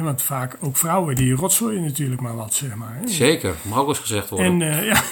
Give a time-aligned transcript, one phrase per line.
[0.00, 2.96] En want vaak ook vrouwen die rotzooien natuurlijk maar wat, zeg maar.
[3.00, 3.08] hè.
[3.08, 4.46] Zeker, mag ook eens gezegd worden.
[4.46, 5.02] En, eh, ja.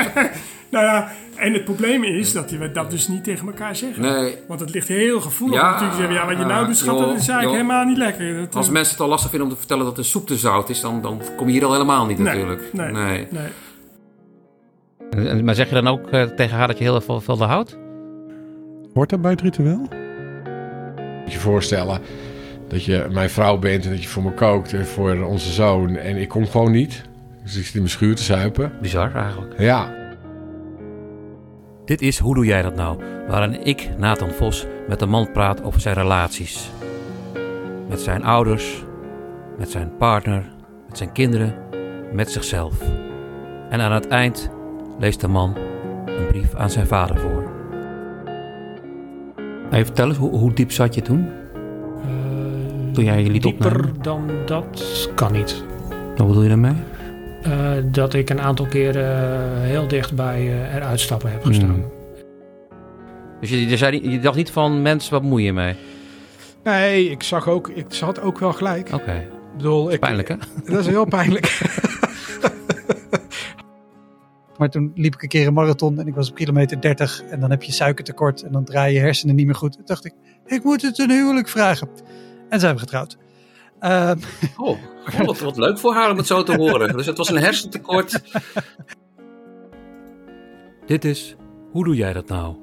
[0.70, 4.02] nou ja, en het probleem is dat we dat dus niet tegen elkaar zeggen.
[4.02, 5.96] Nee, Want het ligt heel gevoelig Ja, natuurlijk.
[5.96, 7.52] Zeggen, ja, wat je nou doet, schat, dat is eigenlijk joh.
[7.52, 8.36] helemaal niet lekker.
[8.36, 10.36] Dat, als eh, mensen het al lastig vinden om te vertellen dat de soep te
[10.36, 12.72] zout is, dan, dan kom je hier al helemaal niet nee, natuurlijk.
[12.72, 13.48] Nee, nee.
[15.42, 17.78] Maar zeg je dan ook eh, tegen haar dat je heel veel veel houdt?
[18.94, 19.88] Hoort dat bij het ritueel?
[21.22, 22.00] Moet je voorstellen
[22.68, 25.96] dat je mijn vrouw bent en dat je voor me kookt en voor onze zoon.
[25.96, 27.02] En ik kom gewoon niet.
[27.42, 28.72] Dus ik zit in mijn schuur te zuipen.
[28.80, 29.58] Bizar eigenlijk.
[29.58, 29.96] Ja,
[31.86, 32.98] Dit is Hoe Doe Jij Dat Nou?
[33.28, 36.70] Waarin ik, Nathan Vos, met een man praat over zijn relaties.
[37.88, 38.84] Met zijn ouders,
[39.58, 40.44] met zijn partner,
[40.88, 41.54] met zijn kinderen,
[42.12, 42.74] met zichzelf.
[43.70, 44.50] En aan het eind
[44.98, 45.56] leest de man
[46.06, 47.50] een brief aan zijn vader voor.
[49.70, 51.28] Hey, vertel eens, hoe, hoe diep zat je toen?
[52.96, 54.02] Toen jij je liet Dieper opnemen?
[54.02, 55.64] dan dat kan niet.
[56.16, 56.74] Wat bedoel je daarmee?
[57.42, 61.68] Eh, dat ik een aantal keren heel dichtbij eh eruit stappen heb gestaan.
[61.70, 61.90] Hmm.
[63.40, 65.74] Dus je, je, zei, niet- je dacht niet van, mens, wat moet je mee?
[66.64, 68.92] Nee, ik zag ook, ik had ook wel gelijk.
[68.92, 70.34] Oké, Ik bedoel, ik, pijnlijk hè?
[70.72, 71.46] Dat is heel pijnlijk.
[74.58, 77.40] Maar toen liep ik een keer een marathon en ik was op kilometer 30 en
[77.40, 79.72] dan heb je suikertekort en dan draai je hersenen niet meer goed.
[79.72, 80.14] Toen dacht ik,
[80.46, 81.88] ik moet het een huwelijk vragen.
[82.48, 83.16] En zijn we getrouwd.
[83.80, 84.18] Ehm,
[84.56, 84.78] Oh,
[85.24, 86.96] wat, wat leuk voor haar om het zo te horen.
[86.96, 88.20] Dus het was een hersentekort.
[90.86, 91.36] Dit is
[91.70, 92.54] Hoe Doe Jij Dat Nou?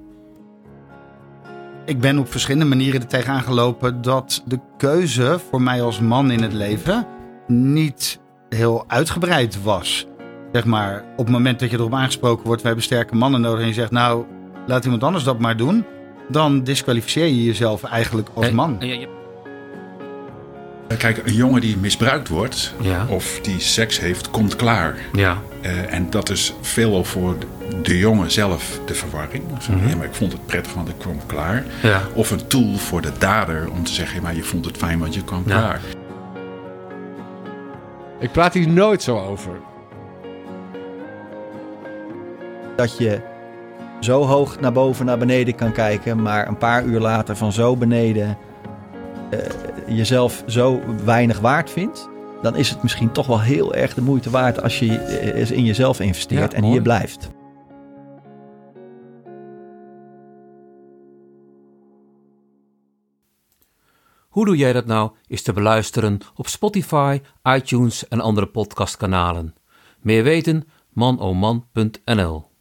[1.86, 6.32] Ik ben op verschillende manieren er tegenaan gelopen dat de keuze voor mij als man
[6.32, 7.08] in het leven
[7.48, 10.08] niet heel uitgebreid was.
[10.52, 13.62] Zeg maar, op het moment dat je erop aangesproken wordt, we hebben sterke mannen nodig
[13.62, 14.26] en je zegt, nou,
[14.68, 15.86] laat iemand anders dat maar doen,
[16.30, 18.78] dan disqualificeer je jezelf eigenlijk als man.
[20.98, 23.06] Kijk, een jongen die misbruikt wordt Ja.
[23.10, 24.96] of die seks heeft, komt klaar.
[25.14, 25.38] Ja.
[25.62, 27.36] Eh, en dat is veelal voor
[27.82, 29.44] de jongen zelf de verwarring.
[29.88, 31.64] Ja, maar ik vond het prettig, want ik kwam klaar.
[31.82, 32.02] Ja.
[32.14, 35.00] Of een tool voor de dader om te zeggen, ja, maar je vond het fijn,
[35.00, 35.58] want je kwam Ja.
[35.60, 35.82] klaar.
[38.20, 39.52] ik praat hier nooit zo over.
[42.76, 43.20] dat je
[44.00, 47.76] zo hoog naar boven, naar beneden kan kijken, maar een paar uur later van zo
[47.78, 48.38] beneden
[49.34, 52.10] eh, jezelf zo weinig waard vindt,
[52.42, 55.66] dan is het misschien toch wel heel erg de moeite waard als je eh, in
[55.66, 56.74] jezelf investeert Ja, en mooi.
[56.74, 57.30] hier blijft.
[64.30, 69.56] Hoe Doe Jij Dat Nou is te beluisteren op Spotify, iTunes en andere podcastkanalen.
[70.02, 72.53] Meer weten manoman.nl